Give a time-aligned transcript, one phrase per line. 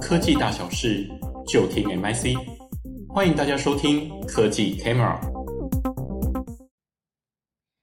[0.00, 1.08] 科技大小事，
[1.46, 2.36] 就听 MIC。
[3.08, 5.18] 欢迎大家收听科技 Camera。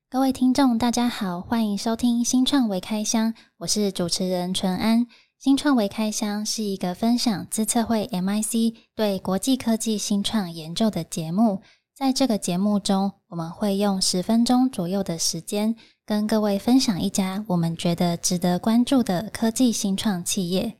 [0.10, 5.08] 各位听众，大家好，欢迎收听新创微开箱，我是主持人淳安。
[5.38, 11.62] 新创微开箱是一个分享资策会 MIC 对国际科技新创研究的节目。
[11.94, 15.76] 在这个节目中，我们会用十分钟左右的时间，
[16.06, 20.76] 跟各位分享一家我们觉得值得关注的科技新创企业。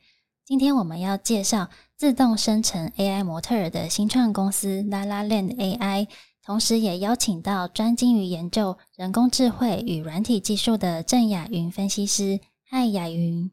[0.48, 6.08] 今天我们要介绍自动生成 AI 模特儿的新创公司 Lalaland AI，
[6.46, 12.40] 同时也邀请到专精于研究人工智慧与软体技术的郑雅云分析师。
[12.70, 13.50] 嗨，雅云。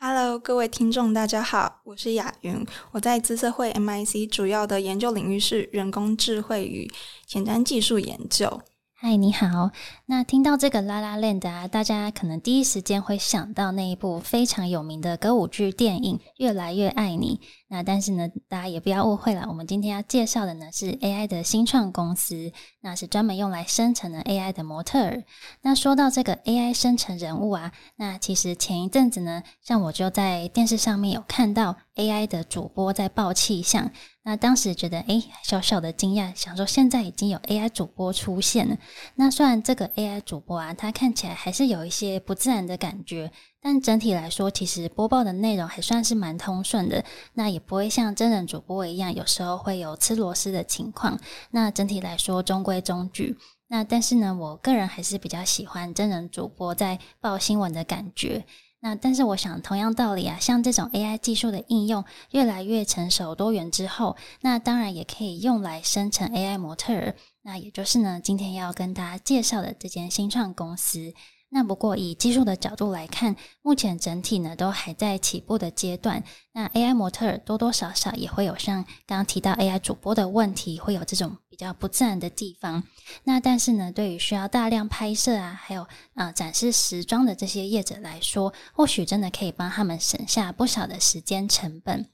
[0.00, 2.66] Hello，各位听众，大家好，我是雅云。
[2.90, 6.90] 我在资策会 MIC 主要的研究领域是人工智慧与
[7.24, 8.60] 前瞻技术研究。
[9.04, 9.72] 嗨，你好。
[10.06, 17.40] 那听到这个 Lalaland 啊，大家可能第一时间会想到那一部非常有名的歌舞剧电影《越来越爱你》。
[17.66, 22.52] 那但是呢，大家也不要误会了，我们今天要介绍的呢是 AI 的新创公司，
[22.82, 25.24] 那是专门用来生成的 AI 的模特儿。
[25.62, 33.90] 那说到这个 AI 生成人物啊，那其实前一阵子呢，像我就在电视上面有看到 AI 的主播在报气象，
[34.24, 38.76] 那当时觉得诶小小的惊讶，想说现在已经有 AI 主播出现了。
[39.14, 43.30] 那虽然这个 AI 主播啊，他看起来还是有一些不自然的感觉。
[43.62, 51.16] 但整体来说，其实播报的内容还算是蛮通顺的，那也不会像真人主播一样，有时候会有吃螺丝的情况。
[51.52, 53.36] 那整体来说中规中矩。
[53.68, 58.44] 那但是呢，我个人还是比较喜欢真人主播在报新闻的感觉。
[58.80, 67.14] 那但是我想，同样道理啊，像这种 AI 技术的应用越来越成熟多元之后，那当然也可以用来生成 AI 模特儿。
[67.42, 71.14] 那也就是呢，今天要跟大家介绍的这间新创公司。
[71.54, 76.24] 那不过以技术的角度来看，目前整体呢都还在起步的阶段。
[76.52, 82.82] 那 AI 模特儿多多少少也会有像刚刚提到 AI 主播的问题，会有这种比较不自然的地方。
[83.24, 92.08] 那但是呢，对于需要大量拍摄啊，还有呃展示时装的这些业者来说，或许真的可以帮他们省下不少的时间成本。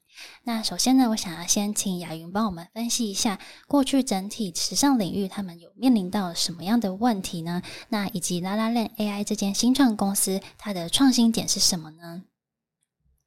[0.44, 7.62] 那首先呢，我想要先请雅云帮我们分析一下过去整体时尚领域他们有面临到什么样的问题呢？
[7.90, 12.22] 那以及拉拉链 AI 这间新创公司，它的创新点是什么呢？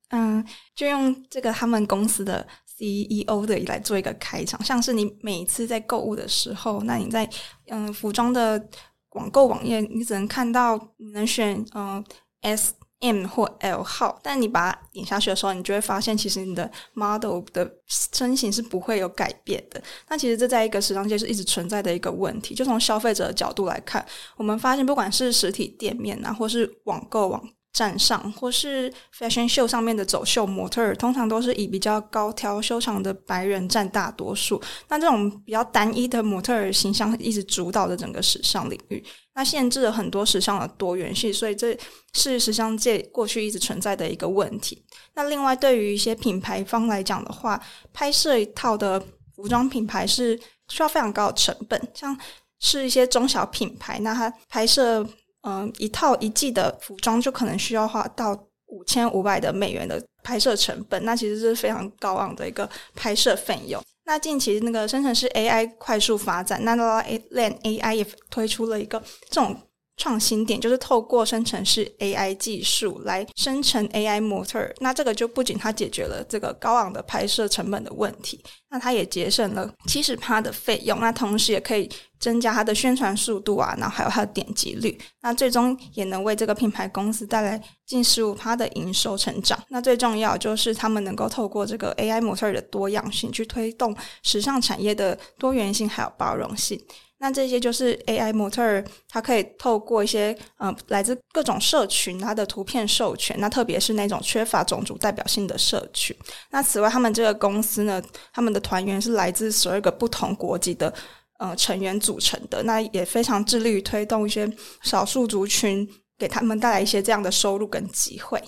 [0.09, 2.47] 嗯，就用这个他们公司的
[2.77, 7.29] CEO 的来做一个开场，像是你每次在购物的时候，那你在
[7.67, 8.67] 嗯服装的
[9.11, 12.03] 网购网页，你只能看到你能选嗯
[12.41, 12.73] S。
[13.01, 19.81] M 或 L 号，但你把它引下去的时候，你就会发现，其实你的 model 的身形是不会有改变的。
[20.07, 22.55] 那其实这在一个时尚界是一直存在的一个问题。
[22.55, 24.05] 就从消费者的角度来看，
[24.37, 34.61] 我们发现，不管是实体店面啊，或是网购网站上，或是 fashion show 上面的走秀模特儿，通常都是以比较高挑、修长的白人占大多数。
[34.89, 39.03] 那这种比较单一的模特儿形象，一直主导着整个时尚领域。
[39.33, 41.77] 那限制了很多时尚的多元性，所以这
[42.13, 44.83] 是时尚界过去一直存在的一个问题。
[45.13, 47.61] 那另外，对于一些品牌方来讲的话，
[47.93, 49.01] 拍摄一套的
[49.33, 51.81] 服装品牌是需要非常高的成本。
[51.93, 52.17] 像
[52.59, 55.07] 是一些中小品牌，那它拍摄
[55.41, 58.37] 嗯、一套一季的服装，就可能需要花到
[58.67, 61.03] 五千五百的美元的拍摄成本。
[61.03, 63.81] 那其实是非常高昂的一个拍摄费用。
[64.05, 69.55] 那近期那个生成式 AI 快速发展，那 Lalaland AI 也推出了一个这种
[70.01, 74.73] 创新点，就是透过生成式 AI 技术来生成 AI 模特儿。
[74.79, 80.99] 那这个就不仅它解决了这个高昂的拍摄成本的问题，那它也节省了七十趴的费用。
[80.99, 81.87] 那同时也可以
[82.19, 84.97] 增加它的宣传速度啊，然后还有它的点击率。
[85.21, 89.63] 那最终也能为这个品牌公司带来近十五趴的营收成长。
[89.69, 96.81] 那最重要就是他们能够透过这个 AI 模特儿的多样性，去推动时尚产业的多元性还有包容性。
[97.21, 106.17] 那这些就是 AI 模特儿，它可以透过一些、呃、来自各种社群，它的图片授权，那特别是那种缺乏种族代表性的社群。
[106.49, 108.01] 那此外，他们这个公司呢，
[108.33, 110.91] 他们的团员是来自十二个不同国籍的
[111.37, 114.51] 呃成员组成的，那也非常致力于推动一些
[114.81, 118.41] 少数族群，给他们带来一些这样的收入跟机会。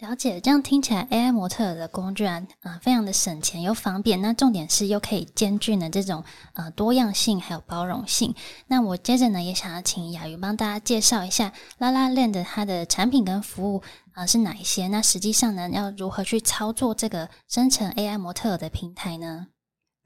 [0.00, 4.20] 了解，这样听起来，AI 模特的工具啊，呃，非常的省钱又方便。
[4.20, 6.22] 那重点是又可以兼具呢这种
[6.54, 8.34] 呃多样性还有包容性。
[8.66, 13.82] 那我接着呢也想要请雅云帮大家介绍一下拉拉链的它的产品跟服务
[14.12, 14.88] 啊，是哪一些？
[14.88, 19.46] 那实际上呢要如何去操作这个生成 AI 模特的平台呢？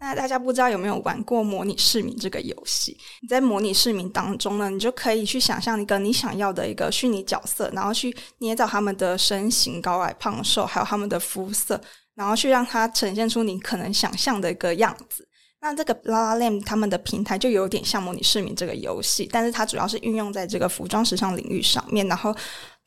[0.00, 2.96] 那大家不知道有没有玩过模拟市民这个游戏？
[3.20, 11.80] 你在模拟市民当中呢，你就可以去想象一个你想要的一个虚拟角色，然后去捏造他们的身形、高矮胖瘦，还有他们的肤色，
[12.14, 15.26] 然后去让它呈现出你可能想象的一个样子。
[15.60, 22.32] 那这个 lalaland 他们的平台就有点像模拟市民这个游戏，但是它主要是运用在这个服装时尚领域上面，然后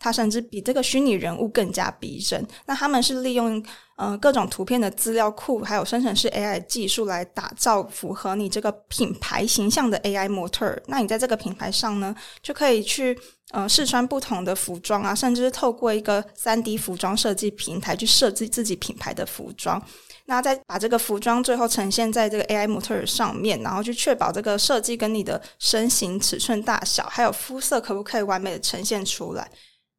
[0.01, 2.43] 它甚至比这个虚拟人物更加逼真。
[2.65, 3.63] 那他们是利用
[3.97, 10.75] 呃各种图片的资料库，还有生成式 AI 技术来打造符合你这个品牌形象的 AI 模特。
[10.87, 13.15] 那你在这个品牌上呢，就可以去
[13.51, 19.79] 呃试穿不同的服装啊，甚至是透过一个 3D 服装设计平台去设计自己品牌的服装。
[20.25, 29.51] 那再把这个服装最后呈现在这个 AI 模特上面，然后去确保这个设计跟你的身形、尺寸、大小，还有肤色可不可以完美的呈现出来。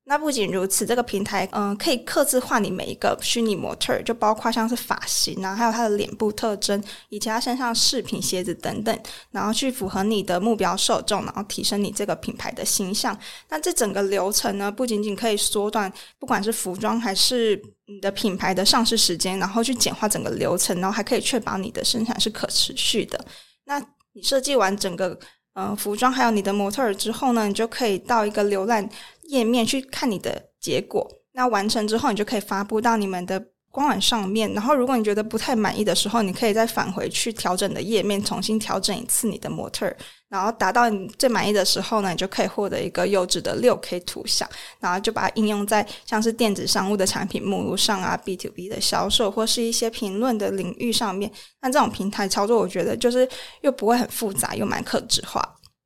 [0.05, 8.99] 那不仅如此，这个平台嗯、可以客制化你每一个虚拟模特，就包括像是发型啊，还有他的脸部特征，以及他身上饰品、鞋子等等，
[9.31, 13.17] 然后去符合你的目标受众，然后提升你这个品牌的形象。
[13.49, 23.25] 那这整个流程呢，不仅仅可以缩短不管是服装还是你的品牌的上市时间，然后去简化整个流程，然后还可以确保你的生产是可持续的。
[23.65, 23.79] 那
[24.15, 25.17] 你设计完整个
[25.55, 28.89] 呃服装还有你的模特儿之后呢，你就可以到一个浏览。
[29.29, 33.43] 页面去看你的结果，那完成之后，你就可以发布到你们的
[33.73, 34.53] 官网上面。
[34.53, 39.93] 然后，如果你觉得不太满意的时候，你可以再返回去调整的页面，重新调整一次你的模特，
[40.29, 44.49] 然后达到你最满意的时候呢，你就可以获得一个优质的六 K 图像，
[44.79, 51.29] 然后就把它应用在像是电子商务的产品目录上啊，B to B 的销售或是一些评论的领域上面。
[51.61, 53.29] 那这种平台操作，我觉得就是
[53.63, 55.43] 又不会很复杂，又蛮客制化。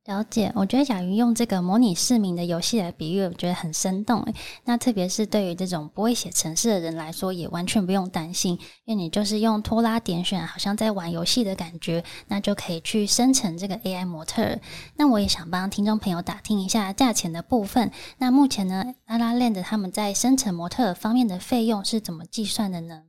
[0.07, 4.25] 了解，我觉得假如用这个模拟市民的游戏来比喻，我觉得很生动。
[4.63, 14.57] 那特别是对于这种不会写程式的人来说，也完全不用担心，因为你就是用拖拉点选，好像在玩游戏的感觉，那就可以去生成这个 AI 模特。
[14.95, 17.91] 那我也想帮听众朋友打听一下价钱的部分。
[18.17, 23.03] 那目前呢，lalaland 他们在生成模特方面的费用是怎么计算的呢？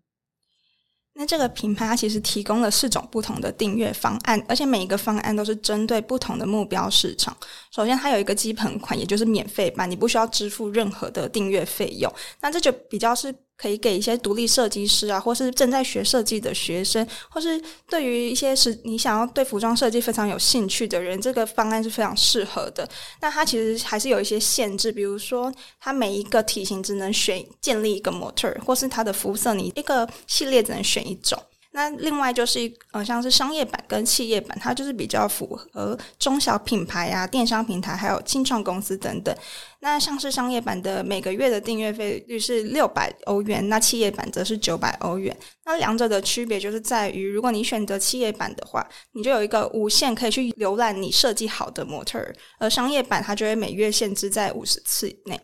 [1.18, 7.36] 那这个品牌它其实提供了四种不同的订阅方案，而且每一个方案都是针对不同的目标市场。
[7.72, 12.12] 首先，它有一个基本款，也就是免费版，你不需要支付任何的订阅费用。
[12.40, 13.34] 那这就比较是。
[13.58, 22.88] 可以给一些独立设计师啊，或是正在学设计的学生，或是对于一些是你想要对服装设计非常有兴趣的人，这个方案是非常适合的。
[23.20, 31.36] 那它其实还是有一些限制，比如说它每一个体型只能选建立一个模特，或是它的肤色你一个系列只能选一种。
[31.78, 32.58] 那另外就是
[32.90, 39.32] 呃，像是商业版跟企业版，它就是比较符合中小品牌啊、电商平台还有新创公司等等。
[39.78, 45.36] 那像是商业版的每个月的订阅费率是六百欧元，那企业版则是九百欧元。
[45.66, 52.18] 那两者的区别就是在于，如果你选择企业版的话，你就有一个无限可以去浏览你设计好的模特，
[52.58, 55.40] 而商业版它就会每月限制在五十次以内。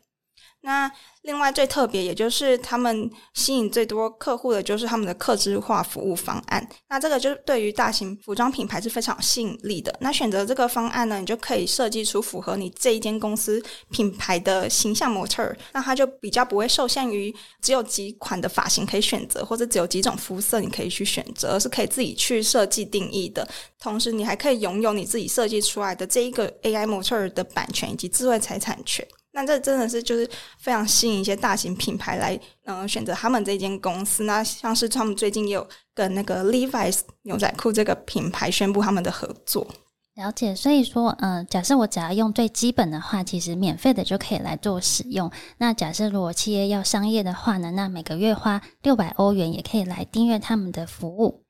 [0.66, 0.90] 那
[1.24, 6.66] 另外最特别，也就是他们吸引最多客户的就是他们的客制化服务方案。
[6.88, 9.94] 那这个就是对于大型服装品牌是非常有吸引力的。
[10.00, 15.54] 那选择这个方案呢，你就可以设计出符合你这一间公司品牌的形象模特儿。
[15.72, 23.46] 那它就比较不会受限于只有几款的发型可以选择，或者只有几种肤色你可以去选择，而是可以自己去设计定义的。
[23.78, 29.06] 同时，你还可以拥有你自己设计出来的这一个 AI 模特儿的版权以及智慧财产权。
[29.34, 30.28] 那这真的是就是
[30.58, 32.34] 非常吸引一些大型品牌来，
[32.64, 34.22] 嗯、呃，选择他们这间公司。
[34.22, 39.66] 那像是他们最近也有跟那个 Levi's 牛仔裤这个品牌宣布他们的合作。
[40.14, 45.28] 了解，所以说，嗯、假设我只要用最基本的话，其实免费的就可以来做使用。
[45.58, 51.43] 那假设如果企业要商业的话呢，那每个月花六百欧元也可以来订阅他们的服务。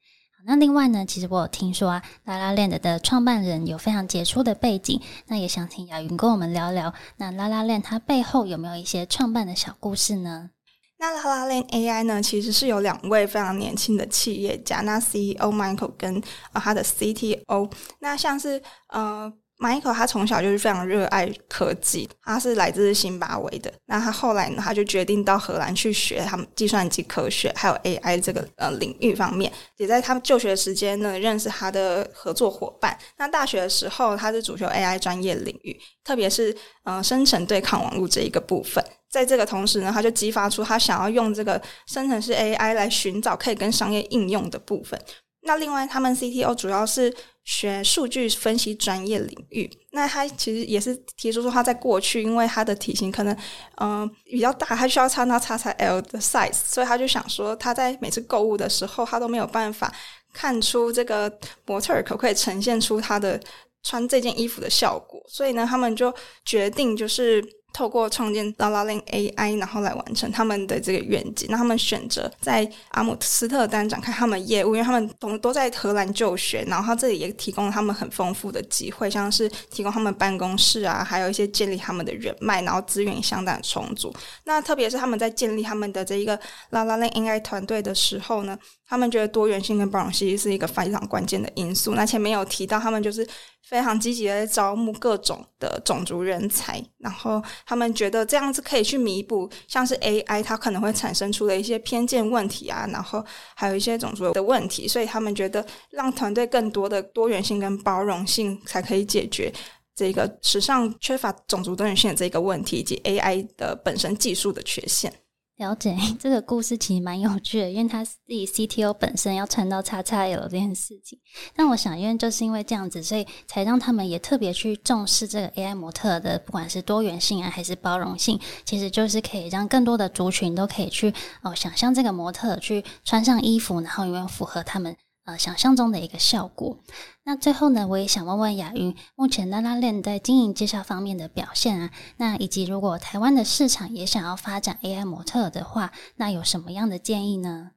[0.46, 10.50] 那另外呢，其实我有听说啊拉拉链的的创办人有非常杰出的背景，那也想请雅云跟我们聊聊，那拉拉链它背后有没有一些创办的小故事呢？
[10.98, 16.22] 那拉拉链 AI 呢，其实是有两位非常年轻的企业家，那 CEO Michael 跟
[16.52, 17.70] 呃他的 CTO，
[18.00, 19.32] 那像是呃。
[19.64, 23.72] Michael 他从小就是非常热爱科技，他是来自辛巴维的。
[23.86, 29.50] 那他后来呢，他就决定到荷兰去学他们计算机科学还有 AI 这个呃领域方面。
[29.78, 32.94] 也在他们就学时间呢，认识他的合作伙伴。
[33.16, 38.84] 那大学的时候，他是主修 AI 专业领域，特别是呃生成对抗网络这一个部分。
[39.10, 45.00] 在这个同时呢，他就激发出他想要用这个生成式 AI 来寻找可以跟商业应用的部分。
[45.44, 49.70] 那另外，他们 CTO 主要是学数据分析专业领域。
[49.92, 53.36] 那他其实也是提出说，他在过去因为他的体型可能
[53.76, 59.92] 嗯、比较大，他需要穿到 XXL 的 size，所以他就想说，他在每次购物的时候，他都没有办法
[60.32, 61.30] 看出这个
[61.66, 63.38] 模特可不可以呈现出他的
[63.82, 65.22] 穿这件衣服的效果。
[65.28, 66.12] 所以呢，他们就
[66.44, 67.44] 决定就是。
[67.74, 71.48] 透过创建 lalaLand AI，然后来完成他们的这个愿景。
[71.50, 84.14] 那他们选择在阿姆斯特丹展开他们业务，因为他们都都在荷兰就学，然后他这里也提供了他们很丰富的机会，像是提供他们办公室啊，还有一些建立他们的人脉，然后资源相当充足。
[84.44, 86.38] 那特别是他们在建立他们的这一个
[86.70, 91.94] lalaLand AI 团队的时候呢，他们觉得多元性跟包容性是一个非常关键的因素。
[91.94, 93.26] 那前面有提到，他们就是
[93.66, 103.24] 非常积极的在招募各种的种族人才，然后他们觉得这样子可以去弥补像是 AI 它可能会产生出的一些偏见问题啊，然后
[103.54, 109.50] 还有一些种族的问题，所以他们觉得让团队更多的多元性跟包容性，才可以解决
[109.96, 115.10] 这个时尚缺乏种族多元性的这个问题，以及 AI 的本身技术的缺陷。
[115.56, 121.18] 了解 这个故事其实蛮有趣的，因为他自己 CTO 本身要穿到叉叉 L 这件事情。
[121.54, 134.96] 但我想，因为就是因为这样子，所以才让他们也特别去重视这个 AI 模特的，不管是多元性啊，还是包容性，其实就是可以让更多的族群都可以去哦想象这个模特去穿上衣服，然后有没有符合他们。
[135.24, 136.78] 呃，想象中的一个效果。
[137.24, 147.70] 那最后呢，我也想问问雅云，目前拉拉链在经营绩效方面的表现啊，那以及如果台湾的市场也想要发展 AI 模特的话，那有什么样的建议呢？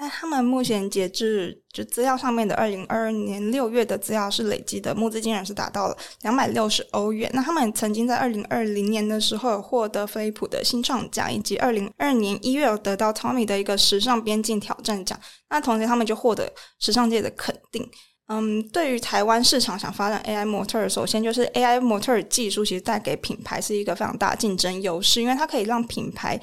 [0.00, 7.30] 那他们目前截至就资料上面的二零二二年六月的资料是累计的募资金额是达到了两百六十欧元。
[7.34, 15.20] 那他们曾经在二零二零年的时候获得飞利浦的新创奖，以及二零二二年一月有得到 Tommy 的一个时尚边境挑战奖。
[15.50, 17.86] 那同时他们就获得时尚界的肯定。
[18.28, 26.40] 嗯，对于台湾市场想发展 AI 模特，首先就是 AI 模特技术其实带给品牌是一个非常大的竞争优势，因为它可以让品牌。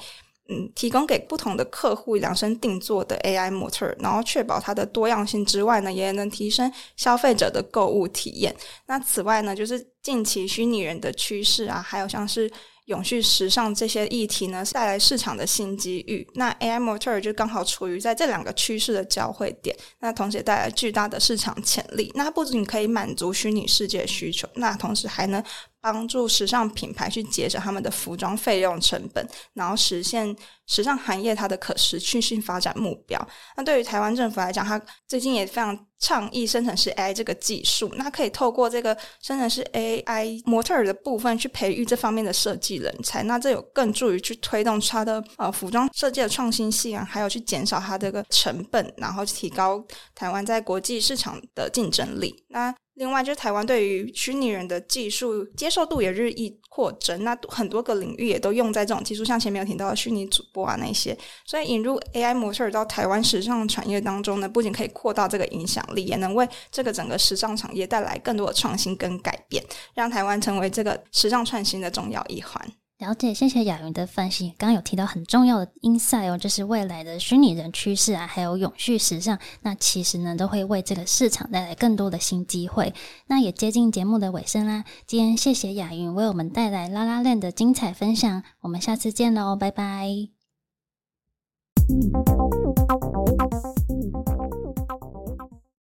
[0.50, 8.56] 嗯，提供给不同的客户量身定做的 AI 模特，然后确保它的多样性之外呢，也能提升消费者的购物体验。
[8.86, 12.50] 那此外呢，就是近期虚拟人的趋势啊，还有像是
[12.86, 16.26] 永续时尚这些议题呢，带来市场的新机遇。
[16.32, 22.10] 那 AI 模特就刚好处于在这两个趋势的交汇点，那同时也带来巨大的市场潜力。
[22.14, 25.44] 那不仅可以满足虚拟世界需求，那同时还能。
[25.80, 30.34] 帮助时尚品牌去节省他们的服装费用成本，然后实现
[30.66, 33.28] 时尚行业它的可持续性发展目标。
[33.56, 43.22] 那对于台湾政府来讲，它最近也非常倡议生成式 AI 这个技术，那可以透过这个生成式 AI 模特儿的部分去培育这方面的设计人才。
[43.22, 52.44] 那这有更助于去推动它的呃服装设计的创新性啊，还有去减少它这个成本，然后提高台湾在国际市场的竞争力。
[52.48, 69.64] 那另外，就是台湾对于虚拟人的技术接受度也日益扩增，那很多个领域也都用在这种技术，像前面有提到的虚拟主播啊那些，所以引入 AI 模特到台湾时尚产业当中呢，不仅可以扩大这个影响力，也能为这个整个时尚产业带来更多的创新跟改变，
[69.94, 72.60] 让台湾成为这个时尚创新的重要一环。
[72.98, 74.52] 了解，谢谢雅云的分析。
[74.58, 82.92] 刚刚有提到很重要的 insight 哦，就是未来的虚拟人趋势啊，还有永续时尚，那其实呢都会为这个市场带来更多的新机会。
[83.28, 90.08] 那也接近节目的尾声啦，今天谢谢雅云为我们带来拉拉链的精彩分享，我们下次见喽，拜拜。